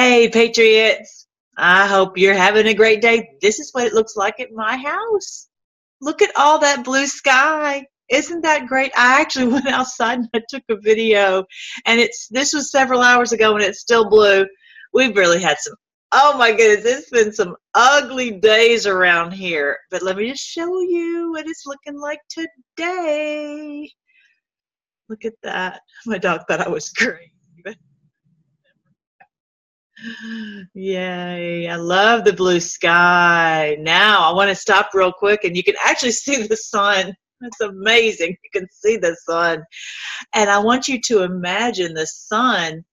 [0.00, 1.26] Hey, Patriots.
[1.58, 3.32] I hope you're having a great day.
[3.42, 5.50] This is what it looks like at my house.
[6.00, 7.84] Look at all that blue sky.
[8.08, 8.92] Isn't that great?
[8.96, 11.44] I actually went outside and I took a video
[11.84, 14.46] and it's this was several hours ago and it's still blue.
[14.94, 15.74] We've really had some
[16.12, 19.76] oh my goodness, it's been some ugly days around here.
[19.90, 23.86] But let me just show you what it's looking like today.
[25.10, 25.82] Look at that.
[26.06, 27.32] My dog thought I was crazy.
[30.74, 33.76] Yay, I love the blue sky.
[33.80, 37.14] Now I want to stop real quick and you can actually see the sun.
[37.40, 38.36] That's amazing.
[38.42, 39.64] You can see the sun.
[40.34, 42.84] And I want you to imagine the sun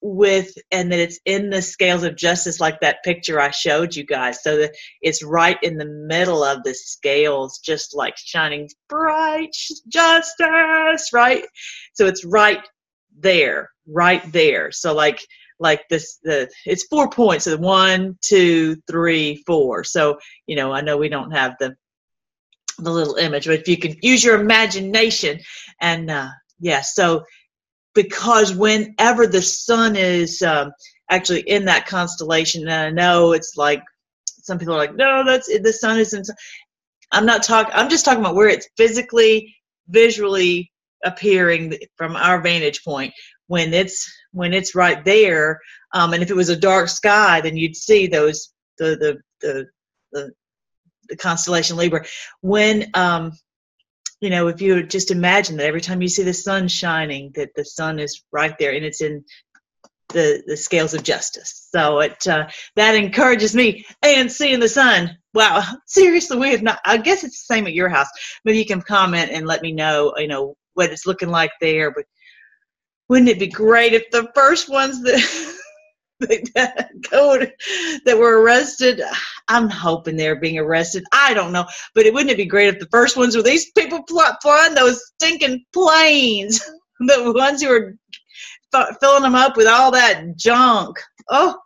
[0.00, 4.04] with and that it's in the scales of justice like that picture I showed you
[4.04, 9.56] guys so that it's right in the middle of the scales just like shining bright
[9.88, 11.44] justice right
[11.94, 12.64] so it's right
[13.18, 15.20] there right there so like
[15.58, 19.84] like this the it's four points so one two three four.
[19.84, 21.76] So you know i know we don't have the
[22.78, 25.40] the little image but if you can use your imagination
[25.80, 26.28] and uh
[26.60, 27.24] yeah so
[27.94, 30.70] because whenever the sun is um
[31.10, 33.82] actually in that constellation and i know it's like
[34.24, 36.28] some people are like no that's the sun isn't
[37.10, 39.52] i'm not talking i'm just talking about where it's physically
[39.88, 40.70] visually
[41.04, 43.12] appearing from our vantage point.
[43.46, 45.60] When it's when it's right there.
[45.92, 49.66] Um, and if it was a dark sky, then you'd see those the the the
[50.12, 50.32] the,
[51.08, 52.04] the constellation Libra.
[52.40, 53.32] When um,
[54.20, 57.50] you know, if you just imagine that every time you see the sun shining, that
[57.56, 59.24] the sun is right there and it's in
[60.10, 61.68] the the scales of justice.
[61.70, 63.84] So it uh, that encourages me.
[64.02, 66.78] And seeing the sun, wow, seriously, we have not.
[66.84, 68.08] I guess it's the same at your house.
[68.44, 71.90] Maybe you can comment and let me know, you know, what it's looking like there.
[71.90, 72.04] But
[73.08, 75.54] wouldn't it be great if the first ones that
[76.54, 77.38] that go
[78.04, 79.00] that were arrested
[79.46, 81.04] i'm hoping they're being arrested.
[81.12, 81.66] I don't know.
[81.94, 84.04] But it wouldn't it be great if the first ones were these people
[84.42, 86.60] flying those stinking planes?
[87.00, 87.94] The ones who are
[89.00, 90.98] filling them up with all that junk.
[91.28, 91.56] Oh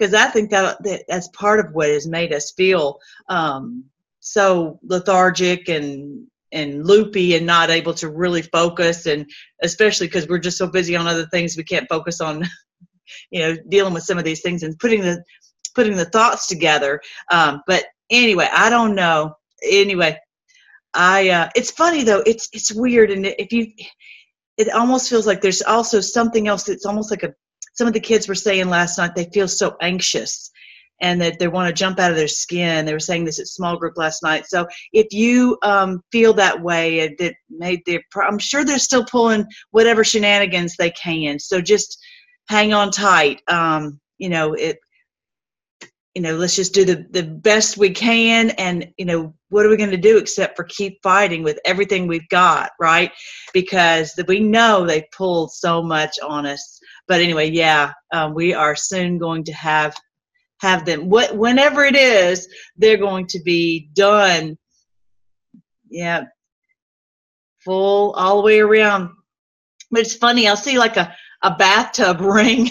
[0.00, 3.84] because i think that, that that's part of what has made us feel um,
[4.20, 9.28] so lethargic and and loopy and not able to really focus and
[9.62, 12.44] especially because we're just so busy on other things we can't focus on
[13.30, 15.22] you know dealing with some of these things and putting the
[15.74, 17.00] putting the thoughts together.
[17.30, 19.34] Um, but anyway i don't know.
[19.62, 20.18] Anyway
[20.94, 22.22] i uh, it's funny though.
[22.26, 23.72] It's it's weird and if you
[24.56, 27.32] it almost feels like there's also something else that's almost like a
[27.74, 30.49] some of the kids were saying last night they feel so anxious
[31.00, 32.84] and that they want to jump out of their skin.
[32.84, 34.46] They were saying this at small group last night.
[34.46, 39.46] So if you um, feel that way, that made their, I'm sure they're still pulling
[39.70, 41.38] whatever shenanigans they can.
[41.38, 41.98] So just
[42.48, 43.40] hang on tight.
[43.48, 44.78] Um, you know it.
[46.14, 49.68] You know, let's just do the the best we can, and you know what are
[49.68, 53.12] we going to do except for keep fighting with everything we've got, right?
[53.54, 56.80] Because we know they pulled so much on us.
[57.06, 59.96] But anyway, yeah, um, we are soon going to have
[60.60, 61.08] have them.
[61.08, 64.56] What whenever it is they're going to be done.
[65.88, 66.24] Yeah.
[67.64, 69.10] Full all the way around.
[69.90, 72.68] But it's funny i'll see like a a bathtub ring.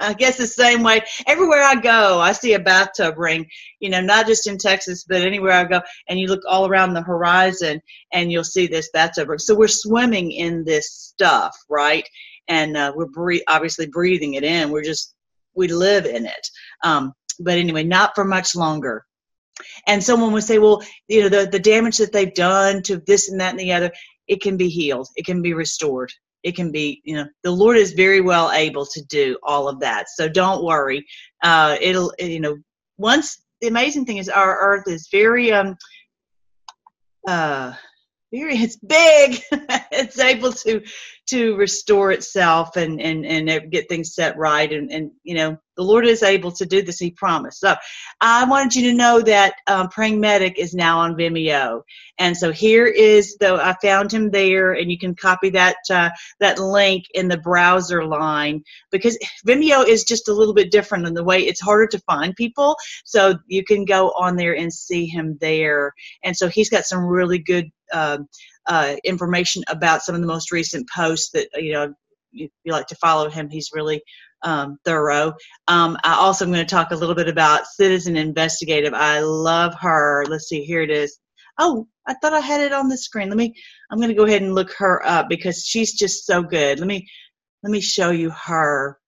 [0.00, 3.46] I guess the same way everywhere i go i see a bathtub ring
[3.80, 6.94] you know not just in texas but anywhere i go and you look all around
[6.94, 7.80] the horizon
[8.12, 9.38] and you'll see this bathtub ring.
[9.38, 12.08] So we're swimming in this stuff right?
[12.48, 14.70] And uh, we're bre- obviously breathing it in.
[14.70, 15.14] We're just
[15.54, 16.48] we live in it.
[16.84, 19.04] Um, but anyway, not for much longer.
[19.86, 23.28] And someone would say, well, you know, the, the damage that they've done to this
[23.28, 23.90] and that and the other,
[24.26, 26.12] it can be healed, it can be restored.
[26.44, 29.80] It can be, you know, the Lord is very well able to do all of
[29.80, 30.08] that.
[30.08, 31.04] So don't worry.
[31.42, 32.56] Uh, it'll, you know,
[32.96, 35.76] once the amazing thing is our earth is very, um,
[37.26, 37.72] uh,
[38.32, 39.40] very, it's big.
[39.90, 40.80] it's able to,
[41.26, 44.72] to restore itself and, and, and get things set right.
[44.72, 46.98] And, and, you know, the Lord is able to do this.
[46.98, 47.60] He promised.
[47.60, 47.76] So
[48.20, 51.82] I wanted you to know that um, Praying Medic is now on Vimeo.
[52.18, 56.10] And so here is the, I found him there and you can copy that, uh,
[56.40, 59.16] that link in the browser line because
[59.46, 62.76] Vimeo is just a little bit different in the way it's harder to find people.
[63.04, 65.94] So you can go on there and see him there.
[66.24, 68.18] And so he's got some really good, uh,
[68.66, 71.94] uh, information about some of the most recent posts that, you know,
[72.32, 74.02] if you like to follow him, he's really
[74.42, 75.34] um, thorough.
[75.66, 78.94] Um, I also am going to talk a little bit about Citizen Investigative.
[78.94, 80.24] I love her.
[80.28, 81.18] Let's see, here it is.
[81.58, 83.28] Oh, I thought I had it on the screen.
[83.28, 83.54] Let me.
[83.90, 86.78] I'm going to go ahead and look her up because she's just so good.
[86.78, 87.08] Let me
[87.62, 88.98] let me show you her.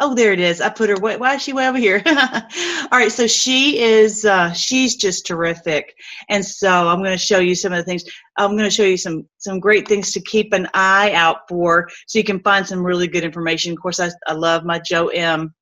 [0.00, 0.60] Oh, there it is.
[0.60, 0.96] I put her.
[0.96, 2.02] Why, why is she way over here?
[2.06, 3.12] All right.
[3.12, 4.24] So she is.
[4.24, 5.94] Uh, she's just terrific.
[6.28, 8.04] And so I'm going to show you some of the things.
[8.36, 11.88] I'm going to show you some some great things to keep an eye out for,
[12.08, 13.72] so you can find some really good information.
[13.72, 15.54] Of course, I, I love my Joe M.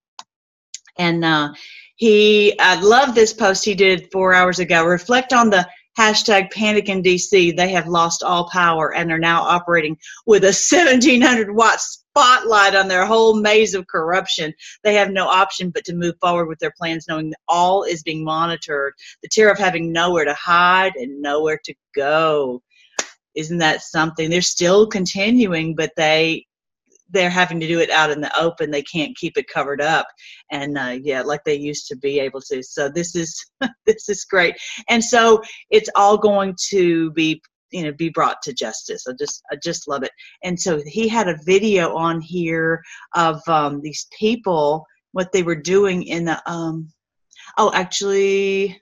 [0.98, 1.52] And uh,
[1.96, 4.84] he, I love this post he did four hours ago.
[4.84, 7.56] Reflect on the hashtag panic in DC.
[7.56, 12.88] They have lost all power and are now operating with a 1700 watt spotlight on
[12.88, 14.52] their whole maze of corruption.
[14.84, 18.02] They have no option but to move forward with their plans, knowing that all is
[18.02, 18.94] being monitored.
[19.22, 22.62] The terror of having nowhere to hide and nowhere to go.
[23.34, 24.28] Isn't that something?
[24.28, 26.46] They're still continuing, but they
[27.12, 28.70] they're having to do it out in the open.
[28.70, 30.06] They can't keep it covered up,
[30.50, 32.62] and uh, yeah, like they used to be able to.
[32.62, 33.44] So this is
[33.86, 34.56] this is great,
[34.88, 39.06] and so it's all going to be you know be brought to justice.
[39.08, 40.12] I just I just love it.
[40.42, 42.82] And so he had a video on here
[43.14, 46.90] of um, these people what they were doing in the um
[47.58, 48.80] oh actually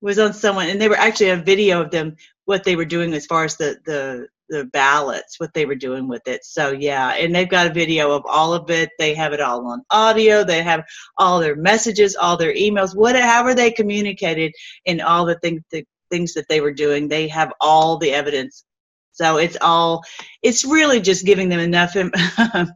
[0.00, 3.14] was on someone and they were actually a video of them what they were doing
[3.14, 6.44] as far as the the the ballots, what they were doing with it.
[6.44, 8.90] So yeah, and they've got a video of all of it.
[8.98, 10.44] They have it all on audio.
[10.44, 10.84] They have
[11.18, 14.52] all their messages, all their emails, whatever they communicated,
[14.86, 17.08] and all the things the things that they were doing.
[17.08, 18.64] They have all the evidence.
[19.12, 20.02] So it's all.
[20.42, 21.96] It's really just giving them enough.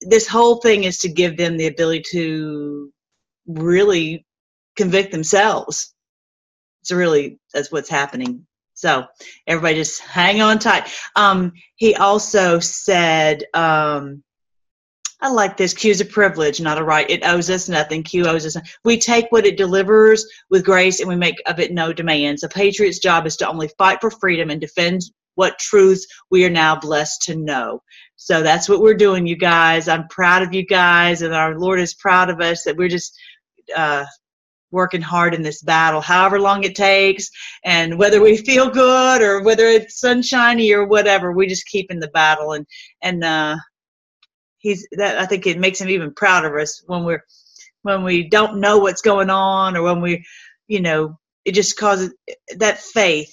[0.00, 2.92] this whole thing is to give them the ability to
[3.46, 4.26] really
[4.76, 5.94] convict themselves.
[6.82, 8.46] It's really that's what's happening
[8.82, 9.04] so
[9.46, 10.90] everybody just hang on tight.
[11.14, 14.24] Um, he also said, um,
[15.20, 15.72] I like this.
[15.72, 17.08] Q is a privilege, not a right.
[17.08, 18.02] It owes us nothing.
[18.02, 18.56] Q owes us.
[18.56, 18.70] Nothing.
[18.84, 22.42] We take what it delivers with grace, and we make of it no demands.
[22.42, 25.02] A patriot's job is to only fight for freedom and defend
[25.36, 27.80] what truths we are now blessed to know.
[28.16, 29.86] So that's what we're doing, you guys.
[29.86, 33.16] I'm proud of you guys, and our Lord is proud of us that we're just
[33.76, 34.04] uh,
[34.72, 37.30] working hard in this battle, however long it takes,
[37.64, 42.00] and whether we feel good or whether it's sunshiny or whatever, we just keep in
[42.00, 42.52] the battle.
[42.54, 42.66] And
[43.02, 43.56] and uh,
[44.58, 47.24] he's that I think it makes him even prouder of us when we're
[47.82, 50.24] when we don't know what's going on or when we,
[50.68, 52.14] you know, it just causes
[52.58, 53.32] that faith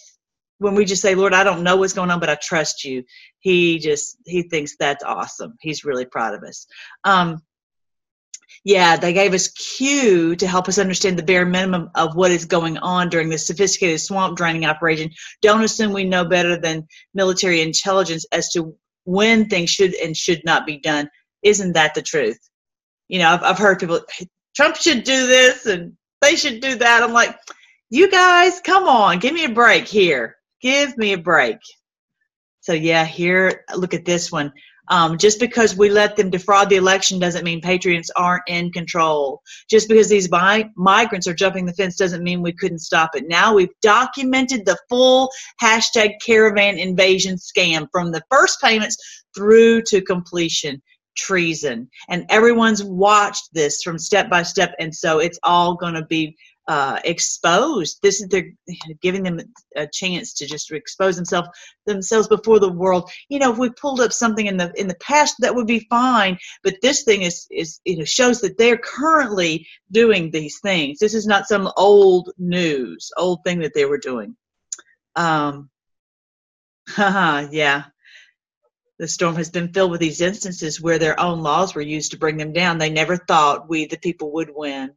[0.59, 3.03] when we just say, Lord, I don't know what's going on, but I trust you.
[3.39, 5.55] He just he thinks that's awesome.
[5.61, 6.67] He's really proud of us.
[7.03, 7.41] Um,
[8.63, 12.45] yeah, they gave us Q to help us understand the bare minimum of what is
[12.45, 15.11] going on during this sophisticated swamp draining operation.
[15.41, 18.75] Don't assume we know better than military intelligence as to
[19.05, 21.09] when things should and should not be done.
[21.41, 22.37] Isn't that the truth?
[23.07, 24.01] You know, I've, I've heard people,
[24.55, 27.01] Trump should do this and they should do that.
[27.01, 27.35] I'm like,
[27.89, 30.35] you guys, come on, give me a break here.
[30.61, 31.57] Give me a break.
[32.59, 34.51] So, yeah, here, look at this one.
[34.89, 39.41] Um, just because we let them defraud the election doesn't mean patriots aren't in control.
[39.69, 43.27] Just because these mi- migrants are jumping the fence doesn't mean we couldn't stop it.
[43.27, 45.29] Now we've documented the full
[45.61, 48.97] hashtag caravan invasion scam from the first payments
[49.35, 50.81] through to completion
[51.17, 56.05] treason and everyone's watched this from step by step and so it's all going to
[56.05, 56.35] be
[56.69, 57.97] uh, exposed.
[58.03, 58.51] This is they're
[59.01, 59.39] giving them
[59.75, 61.49] a chance to just expose themselves
[61.87, 63.09] themselves before the world.
[63.27, 65.87] You know, if we pulled up something in the in the past, that would be
[65.89, 66.37] fine.
[66.63, 70.99] But this thing is is you know shows that they're currently doing these things.
[70.99, 74.37] This is not some old news, old thing that they were doing.
[75.15, 75.71] Um,
[76.97, 77.85] yeah.
[78.99, 82.17] The storm has been filled with these instances where their own laws were used to
[82.17, 82.77] bring them down.
[82.77, 84.91] They never thought we, the people, would win.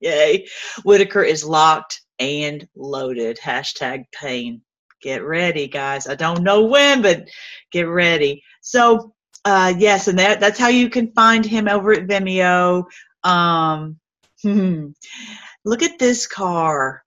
[0.00, 0.46] Yay.
[0.84, 3.38] Whitaker is locked and loaded.
[3.38, 4.62] Hashtag pain.
[5.00, 6.08] Get ready, guys.
[6.08, 7.28] I don't know when, but
[7.70, 8.42] get ready.
[8.60, 9.14] So,
[9.44, 12.84] uh, yes, and that, that's how you can find him over at Vimeo.
[13.22, 13.98] Um,
[14.42, 14.88] hmm.
[15.64, 17.04] look at this car.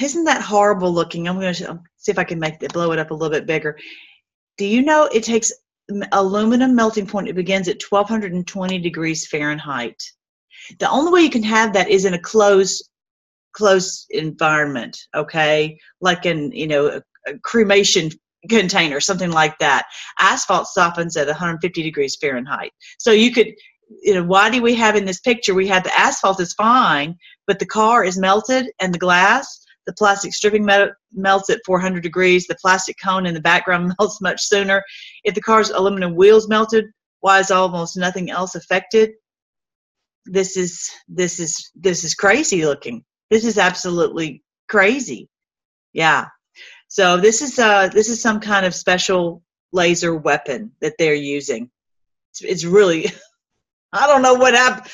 [0.00, 1.28] Isn't that horrible looking?
[1.28, 3.46] I'm going to see if I can make it blow it up a little bit
[3.46, 3.78] bigger.
[4.56, 5.52] Do you know it takes
[6.10, 7.28] aluminum melting point?
[7.28, 10.02] It begins at 1220 degrees Fahrenheit.
[10.78, 12.88] The only way you can have that is in a closed
[13.52, 15.78] closed environment, okay?
[16.00, 18.10] Like in, you know, a, a cremation
[18.48, 19.86] container, something like that.
[20.18, 22.70] Asphalt softens at 150 degrees Fahrenheit.
[22.98, 23.48] So you could,
[24.02, 27.16] you know, why do we have in this picture, we have the asphalt is fine,
[27.46, 30.68] but the car is melted and the glass, the plastic stripping
[31.12, 34.82] melts at 400 degrees, the plastic cone in the background melts much sooner.
[35.24, 36.84] If the car's aluminum wheels melted,
[37.20, 39.10] why is almost nothing else affected?
[40.30, 45.28] This is this is this is crazy looking this is absolutely crazy
[45.92, 46.26] yeah
[46.88, 49.42] so this is uh this is some kind of special
[49.72, 51.70] laser weapon that they're using.
[52.32, 53.06] It's, it's really,
[53.92, 54.90] I don't know what happened.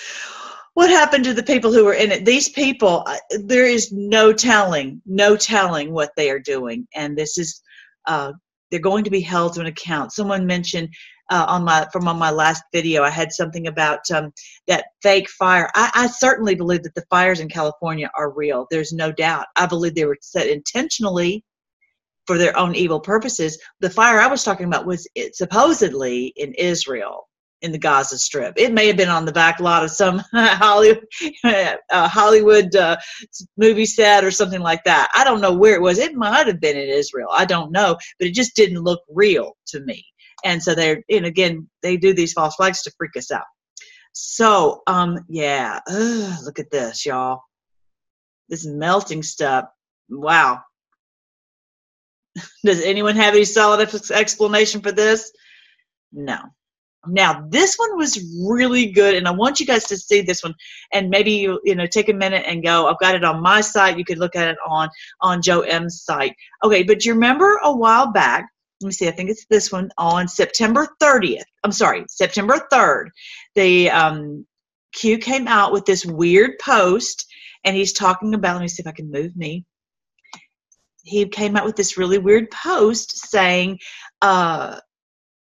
[0.75, 2.25] What happened to the people who were in it?
[2.25, 7.63] These people, there is no telling, no telling what they are doing, and this is,
[8.07, 8.33] uh,
[8.75, 10.13] they're going to be held to an account.
[10.13, 10.89] Someone mentioned
[11.31, 14.33] uh, on my from on my last video, I had something about um,
[14.67, 15.71] that fake fire.
[15.77, 18.67] I, I certainly believe that the fires in California are real.
[18.73, 19.47] There's no doubt.
[19.55, 21.45] I believe they were set intentionally
[22.27, 23.57] for their own evil purposes.
[23.79, 27.29] The fire I was talking about was supposedly in Israel
[27.65, 28.55] in the Gaza Strip.
[28.59, 31.07] It may have been on the back lot of some Hollywood,
[31.43, 32.99] uh, Hollywood uh,
[33.57, 35.09] movie set or something like that.
[35.15, 35.99] I don't know where it was.
[35.99, 37.29] It might have been in Israel.
[37.33, 40.05] I don't know, but it just didn't look real to me.
[40.45, 43.47] And so they're, and again, they do these false flags to freak us out.
[44.13, 47.41] So, um, yeah, Ugh, look at this, y'all.
[48.51, 49.65] This melting stuff.
[50.11, 50.61] Wow.
[52.65, 55.33] Does anyone have any solid explanation for this?
[56.13, 56.37] No.
[57.09, 60.55] Now, this one was really good, and I want you guys to see this one,
[60.93, 62.87] and maybe you you know take a minute and go.
[62.87, 63.99] I've got it on my site.
[63.99, 64.89] You could look at it on
[65.21, 66.35] on Joe M's site.
[66.63, 68.47] Okay, but you remember a while back?
[68.81, 69.09] Let me see.
[69.09, 71.45] I think it's this one on September 30th.
[71.63, 73.09] I'm sorry, September 3rd.
[73.55, 74.47] The um,
[74.93, 77.27] Q came out with this weird post,
[77.65, 78.55] and he's talking about.
[78.55, 79.65] Let me see if I can move me
[81.05, 83.79] he came out with this really weird post saying
[84.23, 84.79] uh,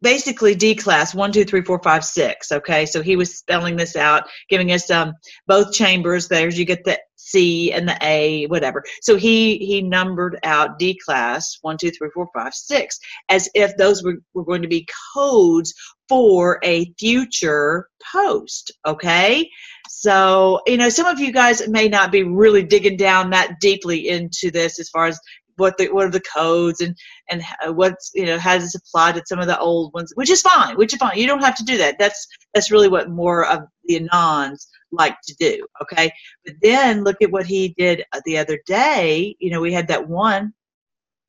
[0.05, 2.53] basically DECLAS one, two, three, four, five, six.
[2.53, 5.15] Okay, so he was spelling this out, giving us um,
[5.49, 6.29] both chambers.
[6.29, 8.85] There's you get the C and the A, whatever.
[9.01, 12.99] So he he numbered out DECLAS one, two, three, four, five, six,
[13.31, 15.75] as if those were, were going to be codes
[16.09, 18.73] for a future post.
[18.87, 19.49] Okay,
[19.89, 24.09] so you know some of you guys may not be really digging down that deeply
[24.09, 25.19] into this as far as
[25.57, 26.97] what the what are the codes and
[27.31, 27.43] and
[27.77, 30.43] what's you know how does it apply to some of the old ones which is
[30.43, 31.19] fine which is fine.
[31.19, 31.97] You don't have to do that.
[31.99, 36.13] That's that's really what more of the anons like to do okay?
[36.45, 39.37] But then look at what he did the other day.
[39.39, 40.53] You know we had that one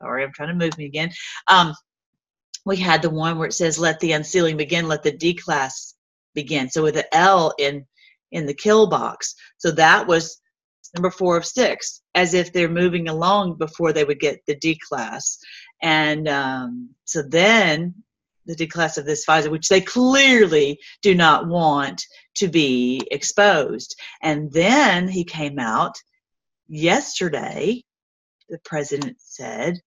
[0.02, 1.12] sorry i'm trying to move me again.
[1.48, 1.74] Um
[2.66, 5.94] we had the one where it says let the unsealing begin let the declas
[6.34, 6.70] begin.
[6.70, 7.86] So with the l in
[8.32, 9.36] in the kill box.
[9.58, 10.42] So that was
[10.94, 14.78] number four of six, as if they're moving along before they would get the D
[14.88, 15.40] class.
[15.82, 17.96] And um, so then
[18.46, 24.00] the DECLAS of this FISA, which they clearly do not want to be exposed.
[24.22, 25.96] And then he came out
[26.68, 27.84] yesterday,
[28.50, 29.80] the president said,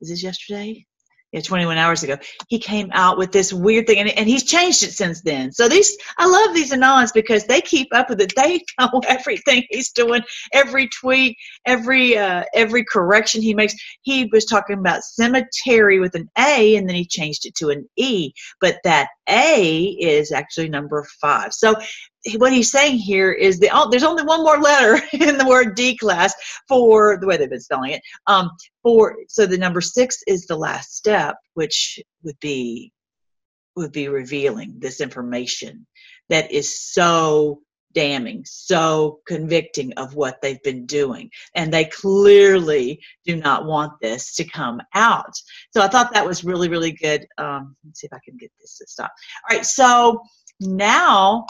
[0.00, 0.86] is this yesterday?
[1.32, 4.82] Yeah, 21 hours ago, he came out with this weird thing, and, and he's changed
[4.82, 5.50] it since then.
[5.50, 8.34] So these, I love these anons because they keep up with it.
[8.36, 10.22] They know everything he's doing,
[10.52, 13.74] every tweet, every uh, every correction he makes.
[14.02, 17.88] He was talking about cemetery with an A, and then he changed it to an
[17.96, 21.54] E, but that A is actually number five.
[21.54, 21.74] So
[22.36, 25.76] what he's saying here is the oh, there's only one more letter in the word
[25.76, 26.32] DECLAS
[26.68, 28.02] for the way they've been spelling it.
[28.26, 28.50] Um,
[28.82, 32.92] for so the number six is the last step, which would be
[33.76, 35.86] would be revealing this information
[36.28, 37.60] that is so
[37.94, 41.30] damning, so convicting of what they've been doing.
[41.54, 45.34] And they clearly do not want this to come out.
[45.72, 47.26] So I thought that was really, really good.
[47.38, 49.12] Um, let's see if I can get this to stop.
[49.50, 50.22] All right, so
[50.60, 51.46] now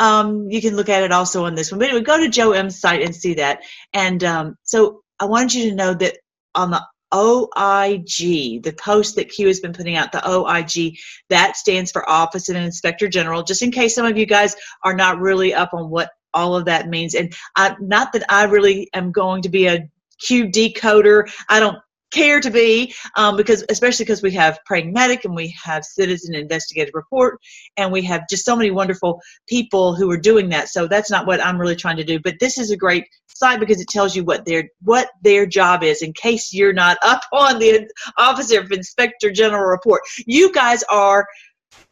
[0.00, 1.78] um, you can look at it also on this one.
[1.78, 3.60] But anyway, go to Joe M's site and see that.
[3.92, 6.16] And um, so I wanted you to know that
[6.54, 6.82] on the
[7.14, 10.96] OIG, the post that Q has been putting out, the OIG,
[11.28, 14.94] that stands for Office of Inspector General, just in case some of you guys are
[14.94, 17.14] not really up on what all of that means.
[17.14, 19.86] And I, not that I really am going to be a
[20.18, 21.30] Q decoder.
[21.48, 21.78] I don't
[22.10, 26.34] care to be um, because especially because we have praying medic and we have citizen
[26.34, 27.38] investigative report
[27.76, 30.68] and we have just so many wonderful people who are doing that.
[30.68, 33.04] So that's not what i'm really trying to do but this is a great
[33.40, 36.98] site because it tells you what their what their job is in case you're not
[37.02, 40.02] up on the office of inspector general report.
[40.26, 41.26] You guys are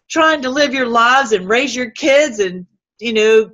[0.08, 2.66] trying to live your lives and raise your kids and
[3.00, 3.50] you know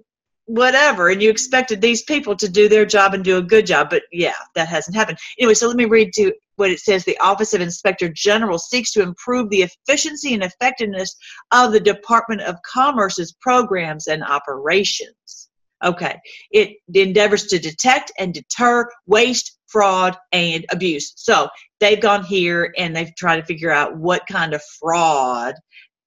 [0.47, 3.88] whatever and you expected these people to do their job and do a good job
[3.88, 5.18] but yeah that hasn't happened.
[5.38, 8.92] Anyway so let me read to what it says the office of inspector general seeks
[8.92, 11.16] to improve the efficiency and effectiveness
[11.50, 15.49] of the department of commerce's programs and operations.
[15.84, 16.18] Okay.
[16.50, 21.12] It endeavors to detect and deter waste fraud and abuse.
[21.16, 21.49] So
[21.80, 25.54] they've gone here and they've tried to figure out what kind of fraud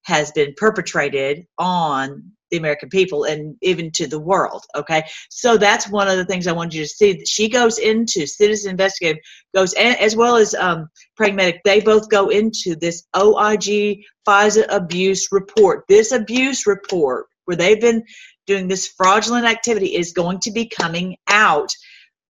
[0.05, 4.63] has been perpetrated on the American people and even to the world.
[4.75, 7.25] Okay, so that's one of the things I want you to see.
[7.25, 9.21] She goes into Citizen Investigative
[9.53, 11.61] goes as well as um, Praying Medic.
[11.63, 15.85] They both go into this OIG FISA abuse report.
[15.87, 18.03] This abuse report where they've been
[18.45, 21.69] doing this fraudulent activity is going to be coming out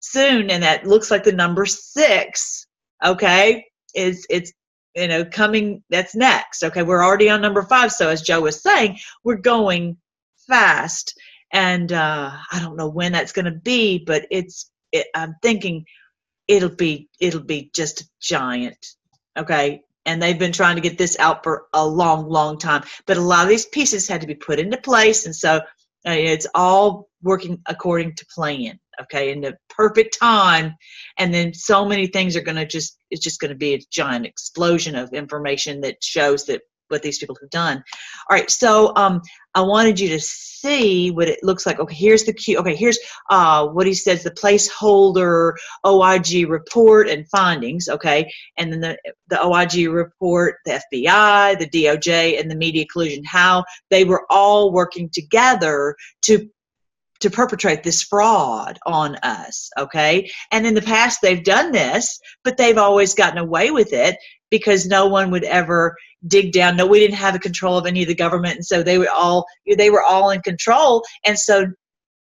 [0.01, 2.67] soon, and that looks like the number six.
[3.05, 3.65] Okay,
[3.95, 4.53] is it's
[4.95, 8.63] you know coming that's next okay we're already on number five so as joe was
[8.63, 9.97] saying we're going
[10.53, 11.19] fast
[11.53, 15.85] and uh, i don't know when that's going to be but it's it, i'm thinking
[16.49, 18.87] it'll be it'll be just giant
[19.37, 19.83] okay?
[20.05, 22.83] And they've been trying to get this out for a long long time.
[23.07, 25.61] But a lot of these pieces had to be put into place and so
[26.07, 30.75] uh, it's all working according to plan okay in the perfect time.
[31.19, 33.83] And then so many things are going to just it's just going to be a
[33.91, 37.83] giant explosion of information that shows that what these people have done.
[38.31, 39.21] All right, so um,
[39.55, 41.81] I wanted you to see what it looks like.
[41.81, 42.57] Okay, here's the key.
[42.57, 42.99] Okay, here's
[43.31, 47.89] uh, what he says: the placeholder OIG report and findings.
[47.89, 53.25] Okay, and then the the OIG report, the FBI, the DOJ, and the media collusion.
[53.25, 56.49] How they were all working together to
[57.21, 62.57] to perpetrate this fraud on us okay and in the past they've done this but
[62.57, 64.17] they've always gotten away with it
[64.51, 65.97] because no one would ever
[66.27, 66.77] dig down.
[66.77, 69.11] No, we didn't have a control of any of the government, and so they were
[69.11, 71.67] all they were all in control, and so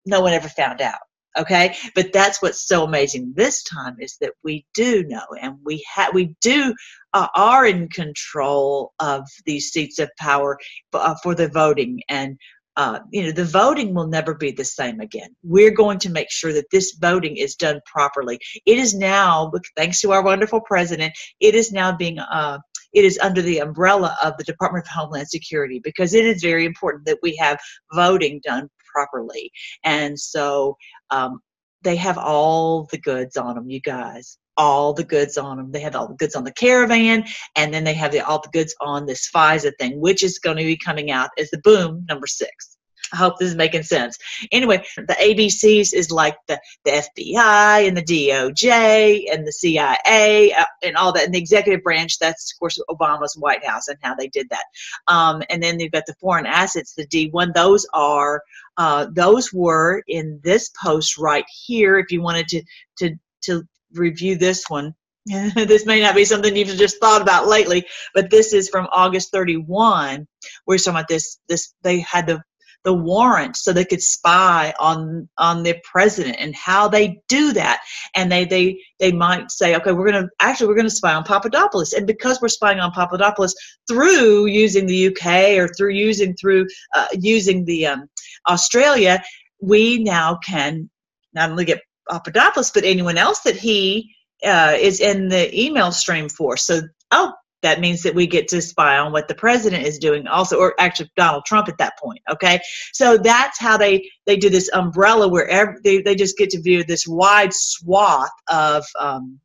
[0.06, 1.00] no one ever found out.
[1.38, 5.86] Okay, but that's what's so amazing this time is that we do know, and we
[5.94, 6.74] have we do
[7.13, 10.58] uh, are in control of these seats of power
[10.94, 12.38] uh, for the voting and
[12.77, 15.36] uh, you know, the voting will never be the same again.
[15.43, 18.39] We're going to make sure that this voting is done properly.
[18.67, 22.60] It is now, thanks to our wonderful president, it is now being uh,
[22.93, 26.65] it is under the umbrella of the Department of Homeland Security because it is very
[26.65, 27.60] important that we have
[27.93, 29.51] voting done properly.
[29.84, 30.77] And so
[31.10, 31.39] um,
[31.81, 34.38] they have all the goods on them, you guys.
[34.57, 35.71] All the goods on them.
[35.71, 38.49] They have all the goods on the caravan, and then they have the, all the
[38.49, 42.05] goods on this FISA thing, which is going to be coming out as the boom
[42.09, 42.77] number six.
[43.13, 44.17] I hope this is making sense.
[44.51, 50.65] Anyway, the ABCs is like the, the FBI and the DOJ and the CIA uh,
[50.83, 51.25] and all that.
[51.25, 54.65] And the executive branch, that's, of course, Obama's White House and how they did that.
[55.07, 57.53] Um, and then they've got the foreign assets, the D1.
[57.53, 58.41] Those are,
[58.77, 61.98] uh, those were in this post right here.
[61.98, 62.63] If you wanted to,
[63.00, 64.93] to, to review this one,
[65.27, 69.31] this may not be something you've just thought about lately, but this is from August
[69.31, 70.25] 31.
[70.65, 71.39] We're talking about this.
[71.50, 72.41] This they had the
[72.83, 77.81] the warrant so they could spy on on the president and how they do that
[78.15, 81.13] and they they they might say okay we're going to actually we're going to spy
[81.13, 83.53] on papadopoulos and because we're spying on papadopoulos
[83.89, 88.07] through using the uk or through using through uh, using the um,
[88.47, 89.21] australia
[89.59, 90.89] we now can
[91.33, 96.29] not only get papadopoulos but anyone else that he uh, is in the email stream
[96.29, 96.57] for.
[96.57, 100.27] So oh that means that we get to spy on what the president is doing
[100.27, 102.59] also or actually donald trump at that point okay?
[102.93, 106.61] So that's how they they do this umbrella where every, they, they just get to
[106.61, 109.39] view this wide swath of um,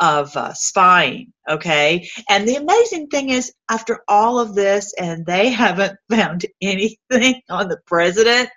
[0.00, 2.08] of uh, spying okay?
[2.28, 7.68] And the amazing thing is after all of this and they haven't found anything on
[7.68, 8.50] the president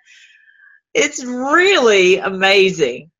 [0.94, 3.10] it's really amazing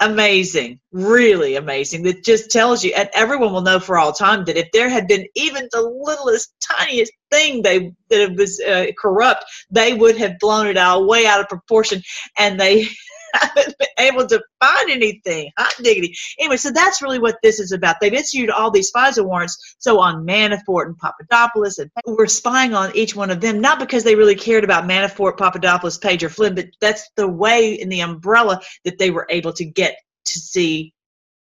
[0.00, 2.02] amazing, really amazing.
[2.04, 5.06] That just tells you, and everyone will know for all time that if there had
[5.06, 10.66] been even the littlest, tiniest thing they that was uh, corrupt, they would have blown
[10.66, 12.02] it out way out of proportion,
[12.38, 12.88] and they
[13.34, 15.50] haven't been able to find anything.
[15.58, 16.14] Hot diggity.
[16.38, 17.96] Anyway, so that's really what this is about.
[18.00, 22.94] They've issued all these FISA warrants, so on Manafort and Papadopoulos, and we're spying on
[22.94, 26.54] each one of them, not because they really cared about Manafort, Papadopoulos, Page, or Flynn,
[26.54, 30.94] but that's the way in the umbrella that they were able to get to see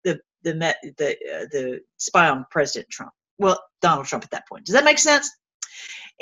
[0.05, 0.53] the the
[0.99, 3.13] the uh, the spy on President Trump.
[3.39, 4.67] Well, Donald Trump at that point.
[4.67, 5.31] Does that make sense?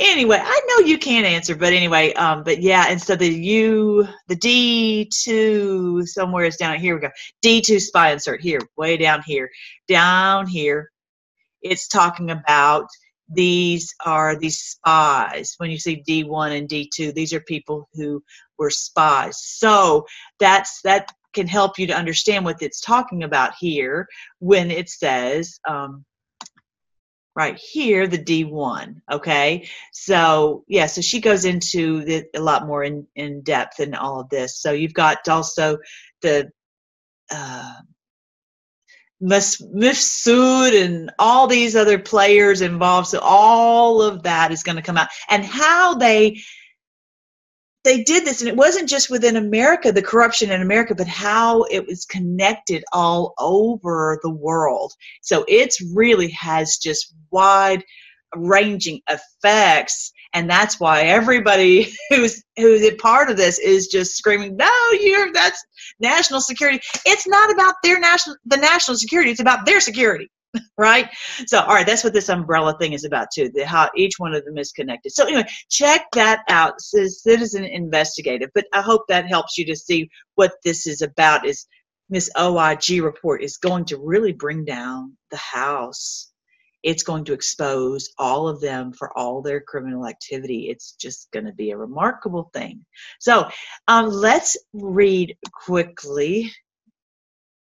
[0.00, 4.08] Anyway, I know you can't answer, but anyway, um, but yeah, and so the U,
[4.28, 6.94] the D2 somewhere is down here.
[6.94, 7.10] We go
[7.44, 9.50] D2 spy insert here, way down here,
[9.86, 10.90] down here.
[11.62, 12.86] It's talking about
[13.28, 15.54] these are these spies.
[15.58, 18.22] When you see D1 and D2, these are people who
[18.58, 19.38] were spies.
[19.40, 20.06] So
[20.40, 24.08] that's that can help you to understand what it's talking about here
[24.40, 25.60] when it says.
[25.68, 26.04] Um,
[27.34, 29.02] right here, the D1.
[29.10, 33.94] Okay, so yeah, so she goes into the, a lot more in, in depth in
[33.94, 34.60] all of this.
[34.60, 35.78] So you've got also
[36.22, 36.50] the
[37.30, 37.74] uh,
[39.22, 43.08] Mifsud and all these other players involved.
[43.08, 46.40] So all of that is going to come out, and how they
[47.84, 51.62] they did this, and it wasn't just within America, the corruption in America, but how
[51.70, 54.92] it was connected all over the world.
[55.22, 57.82] So it's really has just wide
[58.36, 64.56] ranging effects and that's why everybody who's who's a part of this is just screaming
[64.56, 65.64] no you're that's
[65.98, 70.30] national security it's not about their national the national security it's about their security
[70.78, 71.08] right?
[71.46, 73.50] So, all right, that's what this umbrella thing is about too.
[73.52, 75.12] The, how each one of them is connected.
[75.12, 76.80] So, anyway, check that out.
[76.80, 78.50] Citizen Investigative.
[78.54, 81.46] But I hope that helps you to see what this is about.
[81.46, 81.66] Is
[82.08, 86.32] this OIG report is going to really bring down the House.
[86.82, 90.70] It's going to expose all of them for all their criminal activity.
[90.70, 92.84] It's just going to be a remarkable thing.
[93.20, 93.48] So,
[93.86, 96.52] um, let's read quickly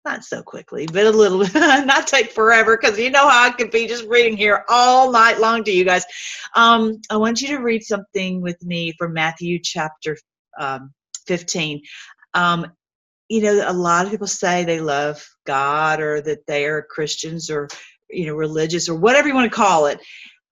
[0.05, 3.71] not so quickly, but a little, not take forever because you know how I could
[3.71, 6.05] be just reading here all night long to you guys.
[6.55, 10.17] Um, I want you to read something with me from Matthew chapter
[10.59, 10.93] um,
[11.27, 11.83] 15.
[12.35, 12.67] Um,
[13.29, 17.51] you know, a lot of people say they love God or that they are Christians
[17.51, 17.69] or,
[18.11, 19.99] you know, religious or whatever you want to call it.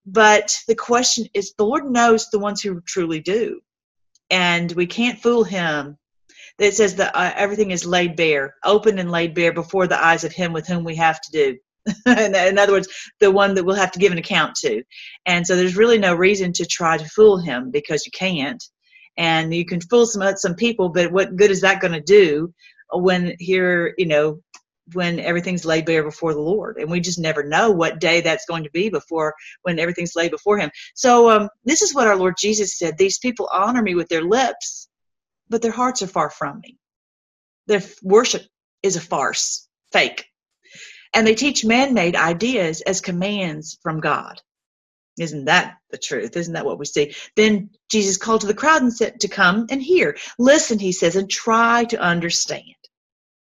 [0.06, 3.60] But the question is, the Lord knows the ones who truly do.
[4.30, 5.98] And we can't fool him
[6.58, 10.24] that says that uh, everything is laid bare, open and laid bare before the eyes
[10.24, 11.58] of Him with whom we have to do.
[12.06, 12.88] in, in other words,
[13.20, 14.82] the one that we'll have to give an account to.
[15.26, 18.62] And so there's really no reason to try to fool Him because you can't.
[19.18, 22.52] And you can fool some some people, but what good is that going to do
[22.92, 24.40] when here, you know,
[24.94, 26.76] when everything's laid bare before the Lord.
[26.78, 30.30] And we just never know what day that's going to be before when everything's laid
[30.30, 30.70] before Him.
[30.94, 34.22] So um, this is what our Lord Jesus said These people honor me with their
[34.22, 34.88] lips,
[35.52, 36.78] but their hearts are far from me.
[37.68, 38.42] Their worship
[38.82, 40.24] is a farce, fake.
[41.14, 44.40] And they teach man made ideas as commands from God.
[45.20, 46.36] Isn't that the truth?
[46.36, 47.14] Isn't that what we see?
[47.36, 50.16] Then Jesus called to the crowd and said to come and hear.
[50.38, 52.74] Listen, he says, and try to understand.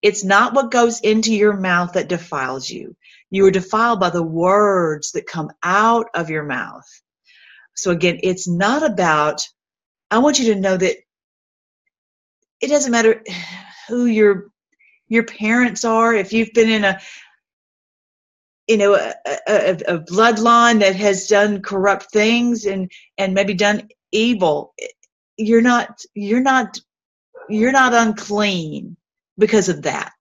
[0.03, 2.97] It's not what goes into your mouth that defiles you.
[3.31, 6.85] You are defiled by the words that come out of your mouth.
[7.77, 9.47] So again, it's not about,
[10.11, 10.97] I want you to know that
[12.63, 13.23] it doesn't matter
[13.89, 14.47] who your
[15.09, 16.15] your parents are.
[16.15, 17.01] If you've been in a
[18.69, 23.89] you know a, a, a, bloodline that has done corrupt things and and maybe done
[24.13, 24.73] evil
[25.37, 26.79] you're not you're not
[27.49, 28.97] you're not unclean
[29.37, 30.15] because of that.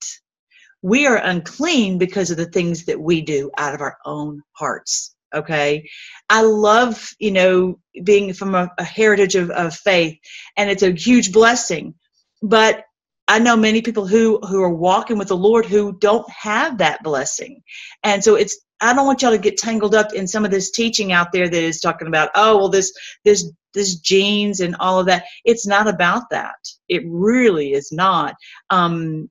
[0.82, 5.16] We are unclean because of the things that we do out of our own hearts
[5.34, 5.90] okay?
[6.30, 10.18] I love you know being from a, a heritage of, of faith
[10.58, 11.94] and it's a huge blessing
[12.42, 12.86] but
[13.28, 17.04] I know many people who who are walking with the Lord who don't have that
[17.04, 17.64] blessing.
[18.04, 20.72] And so it's I don't want y'all to get tangled up in some of this
[20.72, 25.00] teaching out there that is talking about, oh well this this this genes and all
[25.00, 25.26] of that.
[25.46, 26.58] It's not about that.
[26.90, 28.36] It really is not.
[28.70, 29.30] Um,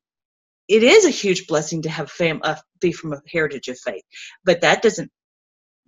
[0.68, 4.04] it is a huge blessing to have fam uh, be from a heritage of faith,
[4.44, 5.10] but that doesn't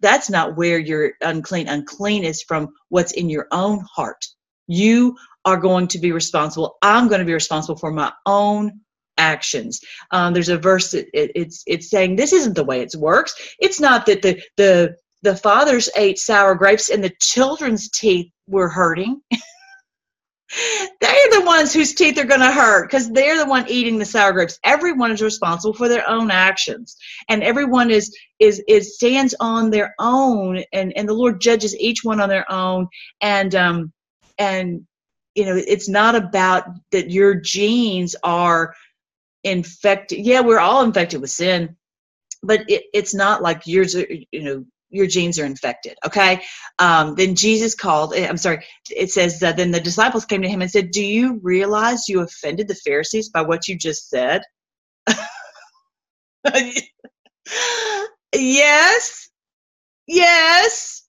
[0.01, 1.69] that's not where you're unclean.
[1.69, 4.27] Unclean is from what's in your own heart.
[4.67, 6.77] You are going to be responsible.
[6.83, 8.81] I'm going to be responsible for my own
[9.19, 9.81] actions.
[10.11, 13.35] Um, there's a verse that it, it's it's saying this isn't the way it works.
[13.59, 18.69] It's not that the the the fathers ate sour grapes and the children's teeth were
[18.69, 19.21] hurting.
[21.01, 24.05] they're the ones whose teeth are going to hurt because they're the one eating the
[24.05, 26.97] sour grapes everyone is responsible for their own actions
[27.29, 32.01] and everyone is is is stands on their own and and the lord judges each
[32.03, 32.87] one on their own
[33.23, 33.93] and um
[34.39, 34.87] and
[35.35, 38.75] you know it's not about that your genes are
[39.45, 41.77] infected yeah we're all infected with sin
[42.43, 46.43] but it, it's not like yours are, you know your genes are infected okay?
[46.81, 50.49] Um, then jesus called eh, i'm sorry it says uh, then the disciples came to
[50.51, 54.43] him and said do you realize you offended the pharisees by what you just said?
[58.35, 59.31] Yes.
[60.09, 61.02] Yes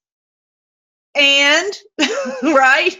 [1.16, 1.74] and
[2.44, 3.00] right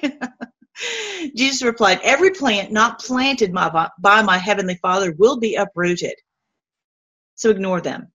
[1.36, 6.16] Jesus replied, Every plant not planted by, by my heavenly Father will be uprooted.
[7.36, 8.12] So ignore them.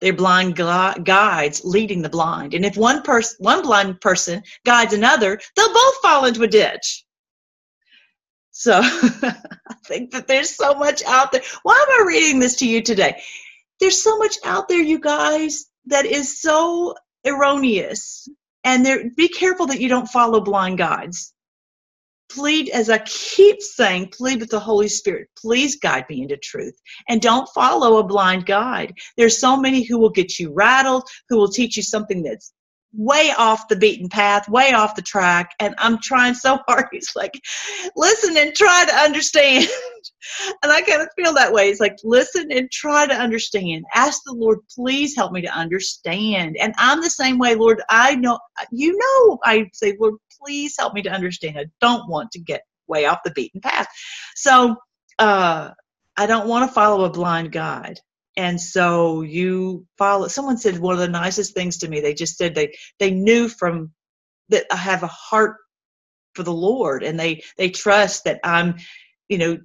[0.00, 2.54] They're blind guides leading the blind.
[2.54, 7.04] And if one person, one blind person guides another, they'll both fall into a ditch.
[8.50, 11.42] So I think that there's so much out there.
[11.62, 13.22] Why am I reading this to you today?
[13.80, 16.94] There's so much out there, you guys, that is so
[17.26, 18.28] erroneous.
[18.66, 21.32] And there, be careful that you don't follow blind guides
[22.28, 25.28] plead, as I keep saying, plead with the Holy Spirit.
[25.36, 26.78] Please guide me into truth.
[27.08, 28.94] And don't follow a blind guide.
[29.16, 32.52] There's so many who will get you rattled, who will teach you something that's
[32.96, 36.86] way off the beaten path, way off the track, and I'm trying so hard.
[36.90, 37.40] He's like,
[37.94, 39.68] listen and try to understand.
[40.62, 41.68] and I kind of feel that way.
[41.68, 43.84] It's like, listen and try to understand.
[43.94, 46.56] Ask the Lord, please help me to understand.
[46.60, 47.82] And I'm the same way, Lord.
[47.90, 48.38] I know,
[48.70, 51.58] you know, I say, Lord, please help me to understand.
[51.58, 53.88] I don't want to get way off the beaten path.
[54.34, 54.76] So,
[55.18, 55.70] uh,
[56.18, 58.00] I don't want to follow a blind guide
[58.36, 62.36] and so you follow someone said one of the nicest things to me they just
[62.36, 63.92] said they they knew from
[64.50, 65.56] that i have a heart
[66.34, 68.76] for the lord and they they trust that i'm
[69.28, 69.58] you know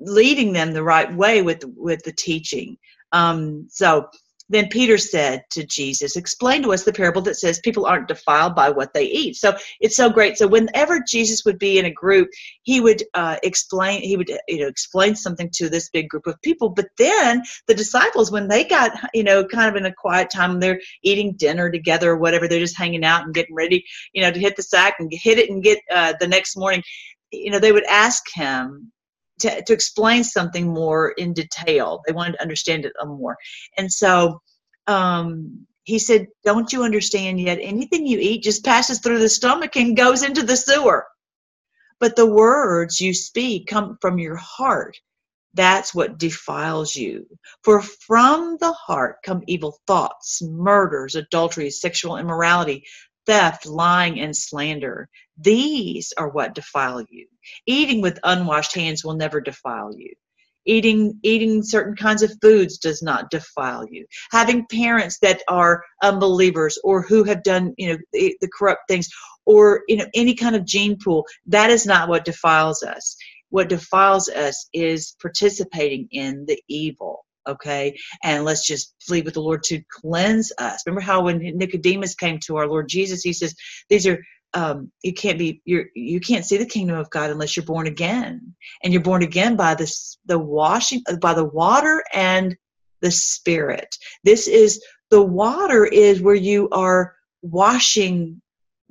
[0.00, 2.76] leading them the right way with with the teaching.
[3.12, 4.08] Um so
[4.52, 8.54] then Peter said to Jesus, Explain to us the parable that says people aren't defiled
[8.54, 9.36] by what they eat.
[9.36, 10.36] So it's so great.
[10.36, 12.28] So whenever Jesus would be in a group,
[12.62, 16.40] he would uh, explain, he would you know explain something to this big group of
[16.42, 16.68] people.
[16.70, 20.60] But then the disciples, when they got you know kind of in a quiet time,
[20.60, 24.30] they're eating dinner together or whatever, they're just hanging out and getting ready, you know,
[24.30, 26.82] to hit the sack and hit it and get uh, the next morning.
[27.30, 28.92] You know, they would ask him,
[29.42, 32.02] to, to explain something more in detail.
[32.06, 33.36] They wanted to understand it more.
[33.78, 34.42] And so
[34.88, 37.58] um, he said, Don't you understand yet?
[37.60, 41.06] Anything you eat just passes through the stomach and goes into the sewer.
[42.00, 44.98] But the words you speak come from your heart.
[45.54, 47.26] That's what defiles you.
[47.64, 52.84] For from the heart come evil thoughts, murders, adulteries, sexual immorality,
[53.26, 55.08] theft, lying, and slander.
[55.38, 57.26] These are what defile you.
[57.66, 60.14] Eating with unwashed hands will never defile you.
[60.64, 64.06] Eating eating certain kinds of foods does not defile you.
[64.30, 69.08] Having parents that are unbelievers or who have done you know the, the corrupt things
[69.44, 73.16] or you know any kind of gene pool that is not what defiles us.
[73.50, 77.96] What defiles us is participating in the evil okay?
[78.22, 80.82] And let's just plead with the lord to cleanse us.
[80.86, 83.54] Remember how when nicodemus came to our lord jesus he says
[83.88, 84.22] these are
[84.54, 87.86] um, you can't be you're you can't see the kingdom of God unless you're born
[87.86, 92.56] again, and you're born again by this the washing by the water and
[93.00, 93.96] the Spirit.
[94.24, 98.41] This is the water is where you are washing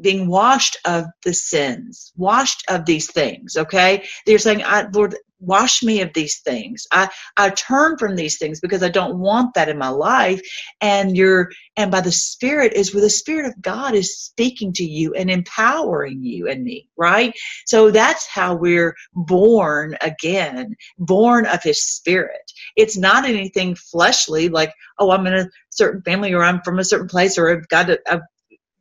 [0.01, 4.05] being washed of the sins, washed of these things, okay?
[4.25, 6.87] They're saying, I, Lord, wash me of these things.
[6.91, 10.41] I i turn from these things because i don't want that in my life.
[10.81, 14.83] And you're and by the spirit is where the spirit of god is speaking to
[14.85, 17.33] you and empowering you and me right?
[17.67, 22.41] So that's how we're born again born of his spirit.
[22.77, 26.85] It's not anything fleshly like oh i'm in a certain family or i'm from a
[26.85, 28.21] certain place or i've got to i've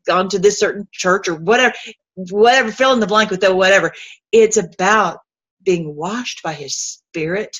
[0.06, 1.74] gone to this certain church or whatever
[2.16, 3.92] whatever fill in the blank with that whatever
[4.32, 5.20] it's about
[5.64, 7.56] being washed by his spirit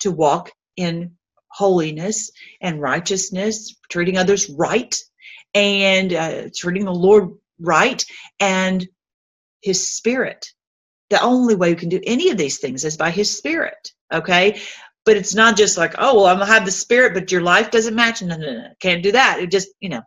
[0.00, 1.12] to walk in
[1.48, 4.96] holiness and righteousness, treating others right,
[5.54, 7.30] and uh, treating the Lord
[7.60, 8.04] right,
[8.40, 8.86] and
[9.62, 10.48] his spirit.
[11.10, 13.92] The only way you can do any of these things is by his spirit.
[14.12, 14.60] Okay.
[15.04, 17.42] But it's not just like, oh, well, I'm going to have the spirit, but your
[17.42, 18.22] life doesn't match.
[18.22, 19.40] No, no, no, can't do that.
[19.40, 20.02] It just, you know.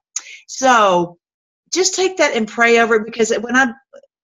[0.47, 1.17] So
[1.73, 3.73] just take that and pray over it because when I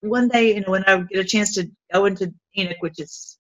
[0.01, 3.38] one day, you know, when I get a chance to go into Enoch, which is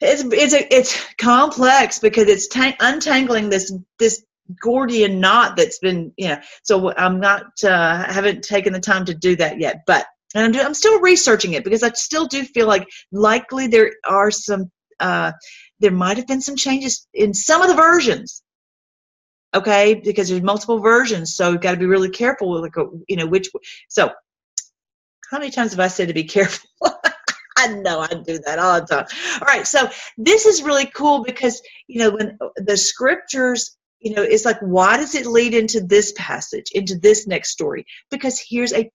[0.00, 4.24] it's it's a, it's complex because it's ta- untangling this this
[4.62, 6.38] Gordian knot that's been you know.
[6.62, 10.52] So I'm not uh, haven't taken the time to do that yet, but and I'm,
[10.52, 14.70] do, I'm still researching it because I still do feel like likely there are some
[15.00, 15.32] uh,
[15.80, 18.42] there might have been some changes in some of the versions
[19.54, 22.84] okay because there's multiple versions so you've got to be really careful with like uh,
[23.08, 23.48] you know which
[23.88, 24.10] so
[25.30, 26.68] how many times have I said to be careful?
[27.56, 29.06] I know I do that all the time.
[29.40, 34.14] All right, so this is really cool because you know when uh, the scriptures, you
[34.14, 37.84] know, it's like why does it lead into this passage, into this next story?
[38.10, 38.90] Because here's a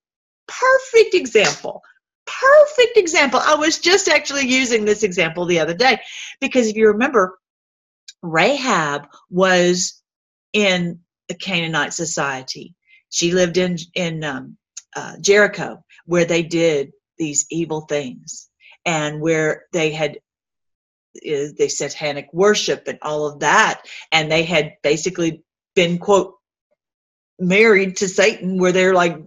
[0.47, 1.81] perfect example.
[2.25, 3.41] Perfect example.
[3.43, 5.99] I was just actually using this example the other day
[6.39, 7.37] because if you remember,
[8.21, 10.01] Rahab was
[10.53, 12.75] in the Canaanite society.
[13.09, 14.57] She lived in in um,
[14.95, 18.49] uh, Jericho, where they did these evil things
[18.85, 20.17] and where they had
[21.17, 25.43] uh, they satanic worship and all of that and they had basically
[25.75, 26.35] been quote
[27.39, 29.17] married to satan where they're like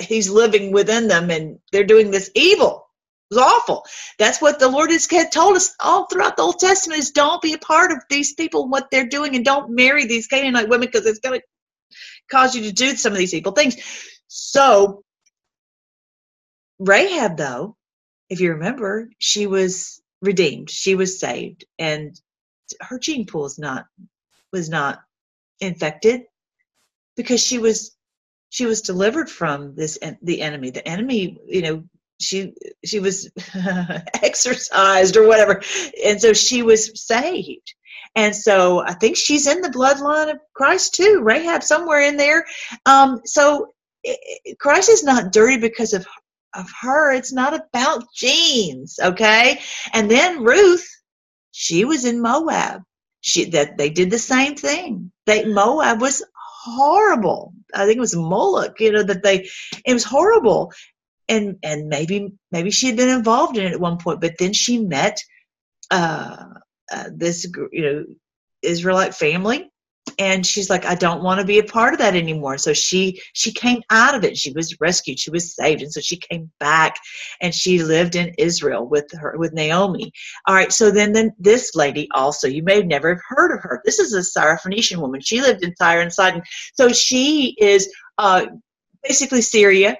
[0.00, 2.89] he's living within them and they're doing this evil
[3.30, 3.86] was awful.
[4.18, 7.54] That's what the lord has told us all throughout the old testament is don't be
[7.54, 11.06] a part of these people what they're doing and don't marry these canaanite women because
[11.06, 11.46] it's going to
[12.30, 13.76] cause you to do some of these evil things.
[14.28, 15.02] So
[16.80, 17.76] Rahab, though,
[18.30, 20.70] if you remember, she was redeemed.
[20.70, 22.20] She was saved, and
[22.80, 23.86] her gene pool is not
[24.52, 25.00] was not
[25.60, 26.22] infected
[27.16, 27.96] because she was
[28.50, 30.70] she was delivered from this the enemy.
[30.70, 31.84] The enemy you know
[32.20, 32.52] she
[32.84, 33.30] she was
[34.22, 35.62] exercised or whatever.
[36.04, 37.74] And so she was saved.
[38.14, 42.44] And so i think she's in the bloodline of christ too rahab somewhere in there.
[42.86, 46.06] Um, so it, christ is not dirty because of
[46.54, 47.12] of her.
[47.12, 49.60] It's not about genes okay?
[49.92, 50.88] And then ruth
[51.52, 52.82] she was in moab.
[53.22, 55.12] She that they did the same thing.
[55.26, 56.24] They moab was
[56.64, 57.52] horrible.
[57.74, 59.48] I think it was Moloch, you know, that they,
[59.84, 60.72] it was horrible.
[61.30, 64.52] And, and maybe, maybe she had been involved in it at one point, but then
[64.52, 65.18] she met,
[65.90, 66.44] uh,
[66.92, 68.04] uh this, you know,
[68.62, 69.70] Israelite family
[70.18, 72.58] and she's like i don't want to be a part of that anymore.
[72.58, 74.36] So she she came out of it.
[74.36, 75.18] She was rescued.
[75.18, 75.82] She was saved.
[75.82, 76.96] And so she came back
[77.40, 80.12] and she lived in israel with her with naomi.
[80.46, 80.72] All right.
[80.72, 83.80] So then then this lady also you may have never have heard of her.
[83.84, 85.20] This is a syrophoenician woman.
[85.20, 86.42] She lived in tyre and sidon.
[86.74, 88.46] So she is uh
[89.02, 89.96] basically syria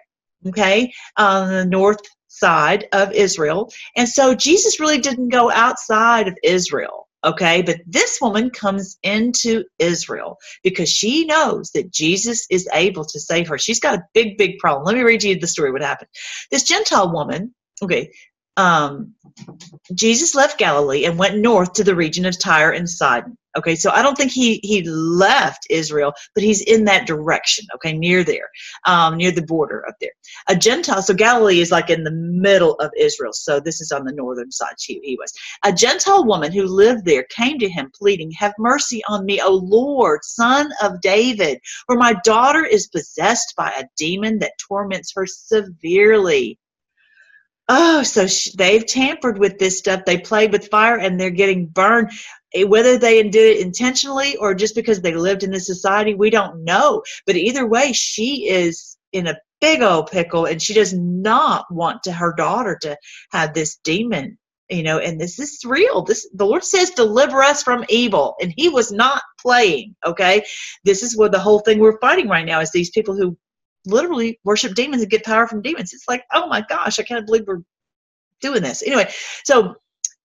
[0.48, 6.36] okay on the north side of israel and so jesus really didn't go outside of
[6.42, 13.04] israel Okay, but this woman comes into Israel because she knows that Jesus is able
[13.04, 13.58] to save her.
[13.58, 14.84] She's got a big, big problem.
[14.86, 16.08] Let me read you the story what happened.
[16.50, 18.10] This Gentile woman, okay,
[18.56, 19.14] um,
[19.94, 23.36] Jesus left Galilee and went north to the region of Tyre and Sidon.
[23.58, 27.66] Okay, so I don't think he he left Israel, but he's in that direction.
[27.76, 28.48] Okay, near there,
[28.86, 30.12] um, near the border up there.
[30.48, 33.32] A Gentile, so Galilee is like in the middle of Israel.
[33.34, 34.74] So this is on the northern side.
[34.80, 35.32] He, he was
[35.64, 37.24] a Gentile woman who lived there.
[37.30, 42.14] Came to him, pleading, "Have mercy on me, O Lord, Son of David, for my
[42.24, 46.59] daughter is possessed by a demon that torments her severely."
[47.70, 50.02] Oh, so sh- they've tampered with this stuff.
[50.06, 52.10] They played with fire and they're getting burned.
[52.54, 56.30] Eh, whether they did it intentionally or just because they lived in this society, we
[56.30, 57.04] don't know.
[57.26, 62.04] But either way, she is in a big old pickle and she does not want
[62.04, 62.98] to her daughter to
[63.32, 64.38] have this demon
[64.70, 68.54] you know and this is real this the lord says deliver us from evil and
[68.56, 70.44] he was not playing okay
[70.84, 73.36] this is what the whole thing we're fighting right now is these people who
[73.86, 75.92] literally worship demons and get power from demons.
[75.92, 77.62] It's like, oh my gosh, I can't believe we're
[78.40, 78.82] doing this.
[78.82, 79.10] Anyway,
[79.44, 79.76] so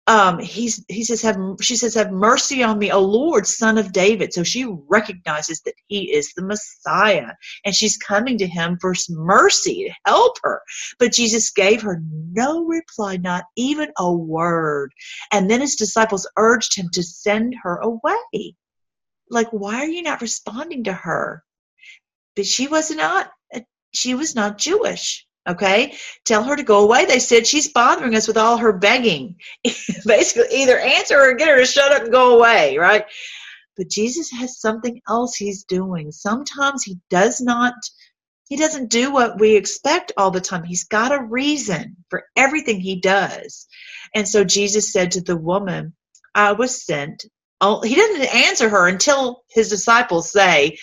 [0.07, 3.91] um, he's he says have she says have mercy on me, O Lord, Son of
[3.91, 4.33] David.
[4.33, 7.31] So she recognizes that he is the Messiah,
[7.65, 10.61] and she's coming to him for mercy to help her.
[10.99, 14.93] But Jesus gave her no reply, not even a word.
[15.31, 18.55] And then his disciples urged him to send her away.
[19.31, 21.43] Like, why are you not responding to her?
[22.35, 23.31] But she was not
[23.95, 25.25] she was not Jewish.
[25.47, 27.05] Okay, tell her to go away.
[27.05, 29.37] They said she's bothering us with all her begging.
[30.05, 33.05] Basically, either answer or get her to shut up and go away, right?
[33.77, 36.11] But Jesus has something else he's doing.
[36.11, 37.73] Sometimes he does not,
[38.49, 40.63] he doesn't do what we expect all the time.
[40.63, 43.67] He's got a reason for everything he does.
[44.15, 45.93] And so Jesus said to the woman,
[46.35, 47.25] I was sent.
[47.61, 50.77] Oh, he doesn't answer her until his disciples say,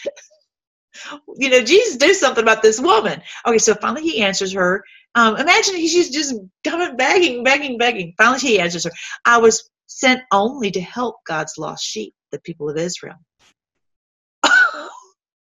[1.37, 3.23] you know, Jesus, do something about this woman.
[3.47, 4.85] Okay, so finally he answers her.
[5.15, 8.15] Um, imagine she's just coming begging, begging, begging.
[8.17, 8.91] Finally he answers her.
[9.25, 13.17] I was sent only to help God's lost sheep, the people of Israel.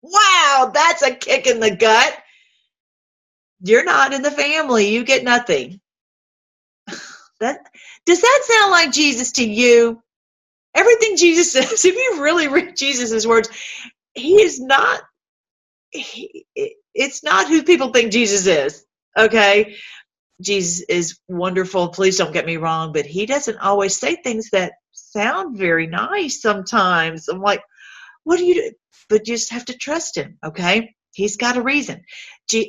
[0.01, 2.17] wow, that's a kick in the gut.
[3.61, 4.89] You're not in the family.
[4.89, 5.81] You get nothing.
[7.39, 7.59] that
[8.05, 10.01] does that sound like Jesus to you?
[10.73, 13.49] Everything Jesus says, if you really read Jesus' words,
[14.13, 15.01] he is not
[15.91, 16.45] he,
[16.93, 18.85] it's not who people think Jesus is.
[19.17, 19.75] Okay.
[20.41, 21.89] Jesus is wonderful.
[21.89, 26.41] Please don't get me wrong, but he doesn't always say things that sound very nice
[26.41, 27.27] sometimes.
[27.27, 27.61] I'm like,
[28.23, 28.71] what do you do?
[29.09, 30.37] But you just have to trust him.
[30.45, 30.95] Okay.
[31.13, 32.03] He's got a reason.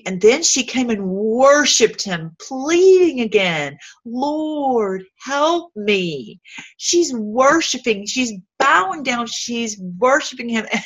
[0.06, 6.40] And then she came and worshiped him, pleading again, Lord, help me.
[6.78, 10.66] She's worshiping, she's bowing down, she's worshiping him.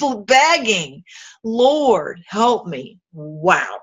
[0.00, 1.04] begging,
[1.42, 2.98] Lord, help me.
[3.12, 3.78] Wow.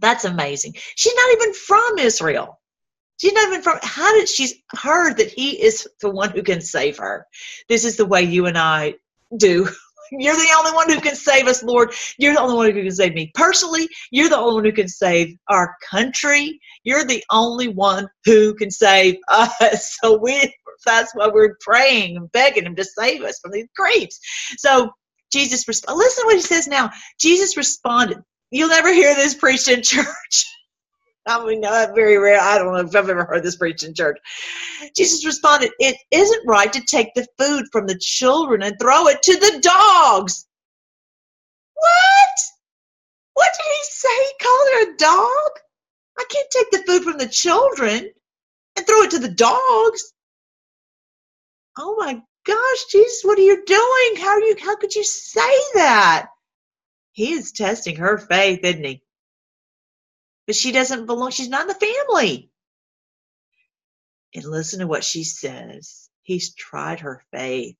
[0.00, 0.74] That's amazing.
[0.96, 2.60] She's not even from Israel.
[3.18, 6.60] She's not even from, how did she's heard that he is the one who can
[6.60, 7.26] save her?
[7.68, 8.94] This is the way you and I
[9.36, 9.68] do.
[10.10, 11.94] You're the only one who can save us, Lord.
[12.18, 13.30] You're the only one who can save me.
[13.34, 16.60] Personally, you're the only one who can save our country.
[16.84, 19.96] You're the only one who can save us.
[20.02, 20.54] So we
[20.84, 24.18] that's why we're praying and begging him to save us from these creeps.
[24.58, 24.90] So
[25.32, 25.98] Jesus responded.
[25.98, 26.90] Listen to what he says now.
[27.18, 28.18] Jesus responded.
[28.50, 30.46] You'll never hear this preached in church.
[31.26, 32.40] I mean, not very rare.
[32.40, 34.18] I don't know if I've ever heard this preached in church.
[34.96, 39.22] Jesus responded, It isn't right to take the food from the children and throw it
[39.22, 40.46] to the dogs.
[41.74, 42.38] What?
[43.34, 44.08] What did he say?
[44.08, 45.50] He called her a dog?
[46.18, 48.10] I can't take the food from the children
[48.76, 50.12] and throw it to the dogs.
[51.78, 54.16] Oh my gosh, Jesus, what are you doing?
[54.24, 56.28] How are you how could you say that?
[57.12, 59.02] He is testing her faith, isn't he?
[60.46, 62.50] But she doesn't belong, she's not in the family.
[64.34, 66.10] And listen to what she says.
[66.24, 67.76] He's tried her faith.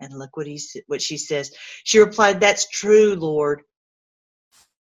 [0.00, 1.52] And look what he what she says.
[1.84, 3.64] She replied, "That's true, Lord.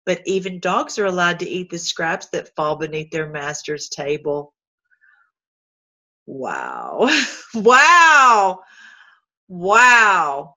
[0.05, 4.54] But even dogs are allowed to eat the scraps that fall beneath their master's table."
[6.25, 7.09] Wow.
[7.53, 8.59] wow.
[9.47, 10.55] Wow.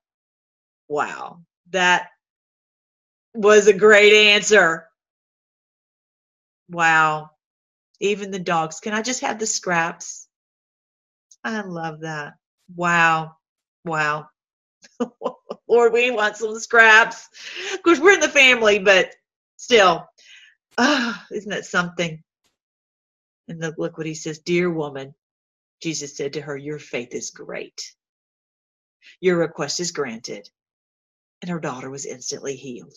[0.88, 1.40] Wow.
[1.70, 2.08] That
[3.34, 4.88] was a great answer.
[6.70, 7.30] Wow.
[8.00, 8.80] Even the dogs.
[8.80, 10.28] Can I just have the scraps?
[11.44, 12.34] I love that.
[12.74, 13.36] Wow.
[13.84, 14.28] Wow.
[15.68, 17.28] Lord, we want some scraps.
[17.74, 19.14] Of course, we're in the family, but
[19.56, 20.06] still,
[20.78, 22.22] oh, isn't that something?
[23.48, 25.14] And look, look what he says Dear woman,
[25.80, 27.94] Jesus said to her, Your faith is great.
[29.20, 30.48] Your request is granted.
[31.42, 32.94] And her daughter was instantly healed.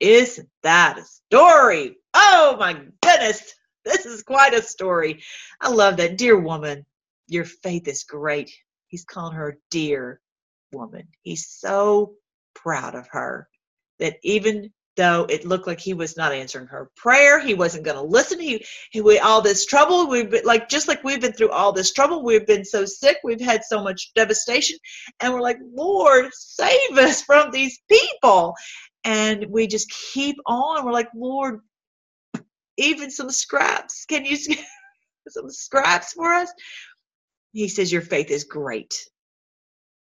[0.00, 1.96] Isn't that a story?
[2.14, 3.54] Oh my goodness.
[3.84, 5.22] This is quite a story.
[5.60, 6.18] I love that.
[6.18, 6.84] Dear woman,
[7.28, 8.52] your faith is great.
[8.88, 10.20] He's calling her dear
[10.72, 11.08] woman.
[11.22, 12.14] He's so
[12.54, 13.48] proud of her
[13.98, 17.96] that even though it looked like he was not answering her prayer, he wasn't going
[17.96, 18.38] to listen.
[18.40, 20.08] He, he, we, all this trouble.
[20.08, 22.24] We've been like, just like we've been through all this trouble.
[22.24, 23.18] We've been so sick.
[23.24, 24.78] We've had so much devastation,
[25.20, 28.54] and we're like, Lord, save us from these people.
[29.04, 30.84] And we just keep on.
[30.84, 31.60] We're like, Lord,
[32.76, 34.04] even some scraps.
[34.06, 34.36] Can you
[35.28, 36.52] some scraps for us?
[37.52, 38.94] He says, Your faith is great.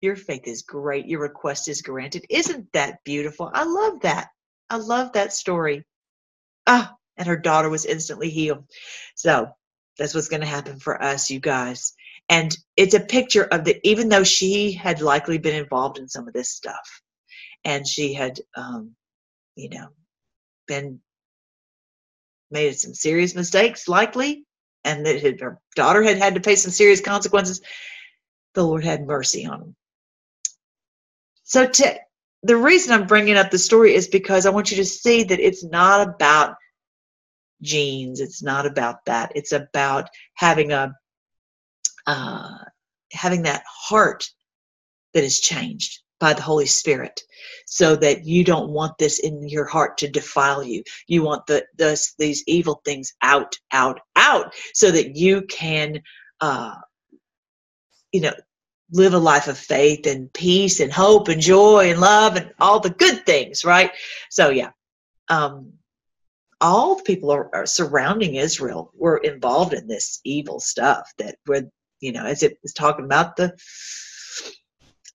[0.02, 1.08] Your faith is great.
[1.08, 2.26] Your request is granted.
[2.30, 3.52] Isn't that beautiful?
[3.54, 4.30] I love that.
[4.72, 5.86] I love that story.
[6.65, 8.65] Ah, and her daughter was instantly healed.
[9.15, 9.49] So
[9.97, 11.93] that's what's going to happen for us, you guys.
[12.30, 16.28] And it's a picture of the, even though she had likely been involved in some
[16.28, 17.01] of this stuff
[17.65, 18.95] and she had, um,
[19.55, 19.89] you know,
[20.67, 21.01] been
[22.51, 24.45] made some serious mistakes, likely,
[24.86, 27.61] and that her daughter had had to pay some serious consequences,
[28.55, 29.76] the Lord had mercy on them.
[31.43, 31.99] So to,
[32.44, 35.39] the reason I'm bringing up the story is because I want you to see that
[35.39, 36.56] it's not about
[37.62, 38.20] genes.
[38.20, 39.34] It's not about that.
[39.36, 40.94] It's about having a
[42.08, 42.58] uh,
[43.12, 44.28] having that heart
[45.14, 47.22] that is changed by the Holy Spirit,
[47.66, 50.84] so that you don't want this in your heart to defile you.
[51.08, 56.02] You want the, the these evil things out, out, out, so that you can,
[56.39, 56.76] uh,
[58.12, 58.34] you know,
[58.92, 62.80] live a life of faith and peace and hope and joy and love and all
[62.80, 63.92] the good things, right?
[64.30, 64.72] So yeah,
[65.30, 65.74] um,
[66.60, 71.64] all the people are, are surrounding Israel were involved in this evil stuff that were,
[72.00, 73.58] you know, as it was talking about the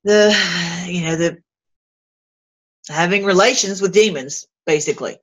[0.05, 0.35] the
[0.87, 1.39] you know the
[2.89, 5.17] having relations with demons basically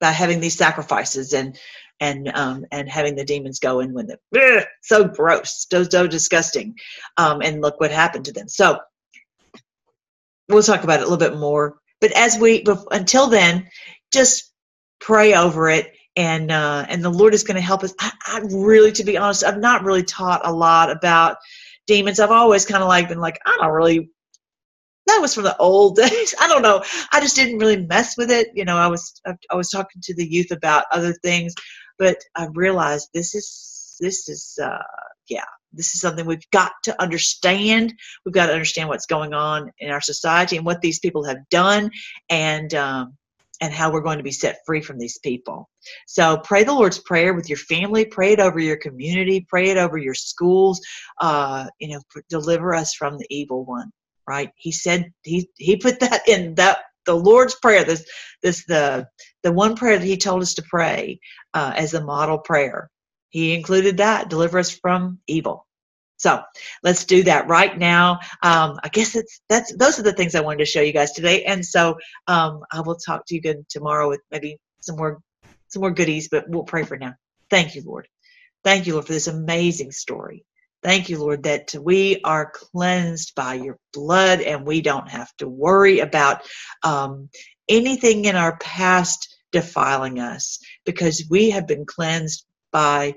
[0.00, 1.58] by having these sacrifices and
[2.00, 6.74] and um, and having the demons go in when the so gross, so so disgusting,
[7.16, 8.48] um, and look what happened to them.
[8.48, 8.78] So
[10.48, 11.78] we'll talk about it a little bit more.
[12.00, 13.68] But as we until then,
[14.12, 14.52] just
[15.00, 17.94] pray over it, and uh, and the Lord is going to help us.
[18.00, 21.38] I, I really, to be honest, I've not really taught a lot about
[21.86, 22.20] demons.
[22.20, 24.10] I've always kind of like been like I don't really
[25.08, 26.34] that was from the old days.
[26.40, 26.84] I don't know.
[27.12, 28.48] I just didn't really mess with it.
[28.54, 29.20] You know, I was
[29.50, 31.54] I was talking to the youth about other things,
[31.98, 34.82] but I realized this is this is uh,
[35.28, 37.94] yeah this is something we've got to understand.
[38.24, 41.48] We've got to understand what's going on in our society and what these people have
[41.50, 41.90] done,
[42.30, 43.16] and um,
[43.60, 45.68] and how we're going to be set free from these people.
[46.06, 48.04] So pray the Lord's prayer with your family.
[48.04, 49.46] Pray it over your community.
[49.48, 50.80] Pray it over your schools.
[51.20, 53.90] Uh, you know, deliver us from the evil one.
[54.26, 54.50] Right?
[54.56, 56.78] He said he he put that in that
[57.08, 58.06] the Lord's prayer, this
[58.44, 59.08] this the
[59.42, 61.20] the one prayer that He told us to pray
[61.54, 62.90] uh, as a model prayer.
[63.30, 65.66] He included that deliver us from evil.
[66.18, 66.42] So
[66.84, 68.20] let's do that right now.
[68.42, 71.12] Um, I guess it's that's those are the things I wanted to show you guys
[71.12, 71.44] today.
[71.44, 71.96] And so
[72.28, 75.20] um, I will talk to you again tomorrow with maybe some more
[75.68, 77.14] some more goodies, but we'll pray for now.
[77.50, 78.08] Thank you, Lord.
[78.64, 80.44] Thank you, Lord, for this amazing story.
[80.82, 85.48] Thank you, Lord, that we are cleansed by your blood and we don't have to
[85.48, 86.42] worry about
[86.84, 87.30] um,
[87.68, 93.14] anything in our past defiling us because we have been cleansed by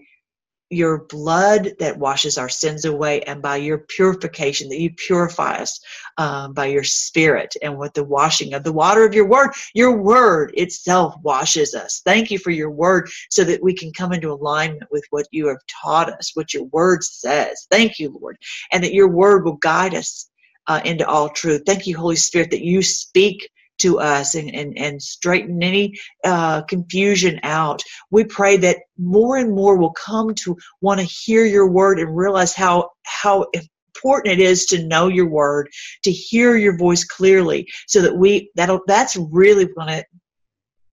[0.72, 5.82] your blood that washes our sins away and by your purification that you purify us
[6.18, 9.98] um, by your spirit and with the washing of the water of your word your
[10.02, 12.02] word itself washes us.
[12.06, 15.50] Thank you for your word so that we can come into alignment with what you
[15.50, 17.68] have taught us what your word says.
[17.72, 18.38] Thank you lord
[18.72, 20.30] and that your word will guide us
[20.68, 21.64] uh, into all truth.
[21.68, 23.50] Thank you holy spirit that you speak
[23.82, 27.84] to us and, and, and straighten any uh, confusion out.
[28.10, 32.16] We pray that more and more will come to want to hear your word and
[32.16, 35.70] realize how, how important it is to know your word,
[36.04, 40.06] to hear your voice clearly so that we, that'll, that's really going to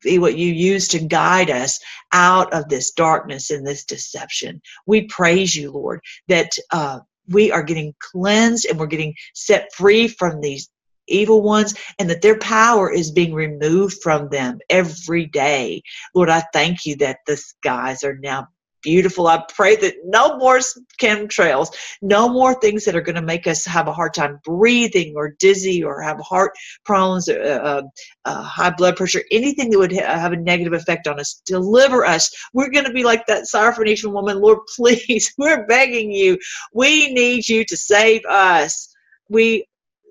[0.02, 1.78] be what you use to guide us
[2.12, 4.60] out of this darkness and this deception.
[4.86, 10.08] We praise you, Lord, that uh, we are getting cleansed and we're getting set free
[10.08, 10.68] from these
[11.08, 15.82] evil ones and that their power is being removed from them every day.
[16.14, 18.48] Lord, I thank you that the skies are now
[18.82, 19.26] beautiful.
[19.26, 20.60] I pray that no more
[21.00, 21.68] chemtrails,
[22.02, 25.34] no more things that are going to make us have a hard time breathing or
[25.38, 26.52] dizzy or have heart
[26.84, 27.82] problems, uh, uh,
[28.24, 31.42] uh, high blood pressure, anything that would ha- have a negative effect on us.
[31.44, 32.30] Deliver us.
[32.52, 34.40] We're going to be like that Syrophoenician woman.
[34.40, 36.38] Lord, please, we're begging you.
[36.72, 38.94] We need you to save us.
[39.28, 39.66] We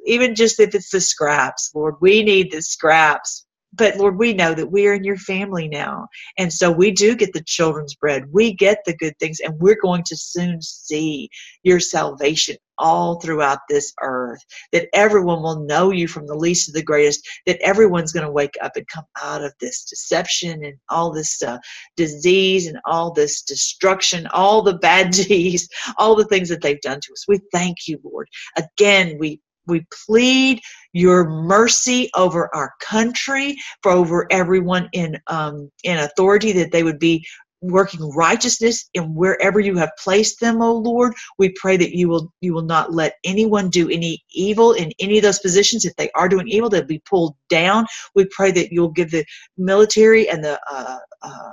[0.08, 3.46] even just if it's the scraps, Lord, we need the scraps.
[3.74, 6.08] But Lord, we know that we are in your family now.
[6.40, 8.26] And so we do get the children's bread.
[8.34, 11.30] We get the good things, and we're going to soon see
[11.64, 14.42] your salvation all throughout this earth.
[14.74, 17.28] That everyone will know you from the least to the greatest.
[17.48, 21.44] That everyone's going to wake up and come out of this deception and all this
[21.44, 21.60] uh,
[21.98, 27.02] disease and all this destruction, all the bad deeds, all the things that they've done
[27.04, 27.26] to us.
[27.28, 28.30] We thank you, Lord.
[28.58, 30.62] Again, we we plead
[30.94, 37.00] your mercy over our country, for over everyone in um, in authority, that they would
[37.00, 37.26] be
[37.62, 41.14] working righteousness in wherever you have placed them, O Lord.
[41.38, 45.18] We pray that you will you will not let anyone do any evil in any
[45.18, 45.86] of those positions.
[45.86, 47.86] If they are doing evil, they'll be pulled down.
[48.16, 49.26] We pray that you'll give the
[49.58, 51.52] military and the uh, uh,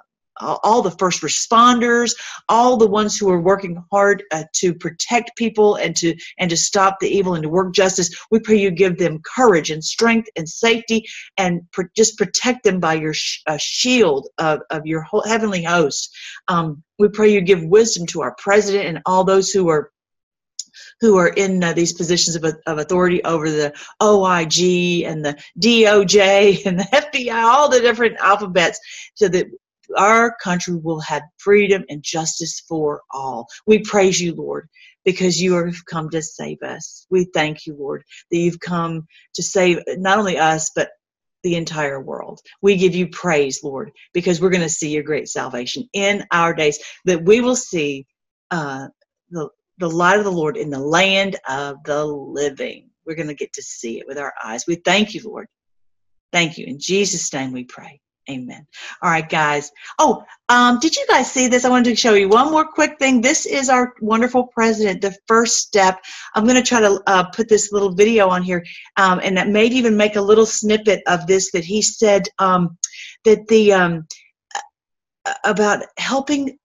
[0.62, 2.14] all the first responders,
[2.49, 6.57] all the ones who are working hard uh, to protect people and to and to
[6.57, 8.14] stop the evil and to work justice.
[8.30, 11.05] We pray you give them courage and strength and safety,
[11.36, 15.62] and pr- just protect them by your sh- uh, shield of, of your whole heavenly
[15.62, 16.14] host.
[16.49, 19.90] Um, we pray you give wisdom to our president and all those who are
[21.01, 23.72] who are in uh, these positions of, of authority over the
[24.03, 28.80] OIG and the DOJ and the FBI, all the different alphabets,
[29.14, 29.47] so that
[29.97, 33.47] our country will have freedom and justice for all.
[33.66, 34.68] We praise you, Lord,
[35.05, 37.07] because you have come to save us.
[37.11, 40.91] We thank you, Lord, that you've come to save not only us, but
[41.43, 42.41] the entire world.
[42.62, 46.55] We give you praise, Lord, because we're going to see your great salvation in our
[46.55, 48.07] days, that we will see
[48.51, 48.89] uh,
[49.30, 52.91] the, the light of the Lord in the land of the living.
[53.07, 54.64] We're going to get to see it with our eyes.
[54.66, 55.47] We thank you, Lord.
[56.32, 56.66] Thank you.
[56.66, 58.01] In Jesus' name we pray.
[58.31, 58.66] Amen.
[59.03, 59.70] All right, guys.
[59.99, 61.66] Oh, um, did you guys see this?
[61.66, 63.20] I wanted to show you one more quick thing.
[63.20, 66.01] This is our wonderful president, the first step.
[66.35, 68.64] I'm going to try to uh, put this little video on here,
[68.97, 72.79] um, and that may even make a little snippet of this that he said um,
[73.25, 74.07] that the um,
[75.45, 76.59] about helping,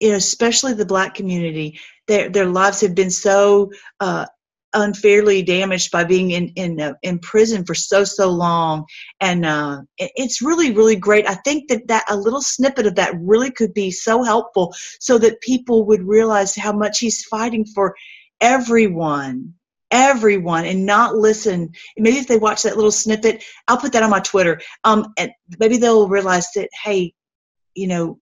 [0.00, 1.78] you know, especially the black community.
[2.08, 4.26] Their their lives have been so uh,
[4.76, 8.84] unfairly damaged by being in in uh, in prison for so so long.
[9.20, 11.28] And uh, it's really really great.
[11.28, 15.18] I think that that a little snippet of that really could be so helpful so
[15.18, 17.94] that people would realize how much he's fighting for
[18.40, 19.54] everyone
[19.92, 21.70] everyone and not listen.
[21.96, 25.30] Maybe if they watch that little snippet i'll put that on my twitter um and
[25.58, 27.14] maybe they'll realize that hey
[27.74, 28.18] you know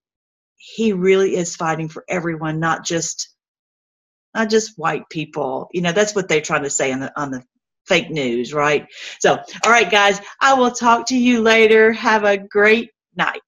[0.57, 3.34] he really is fighting for everyone not just
[4.35, 5.69] not just white people.
[5.73, 7.43] You know, that's what they're trying to say on the on the
[7.87, 8.87] fake news, right?
[9.21, 11.93] So, all right, guys, I will talk to you later.
[11.93, 13.41] Have a great night.